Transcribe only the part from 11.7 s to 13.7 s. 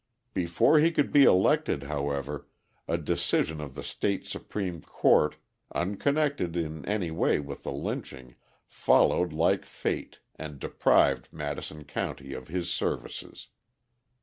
County of his services.